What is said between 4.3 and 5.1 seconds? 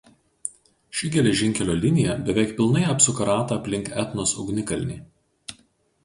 ugnikalnį.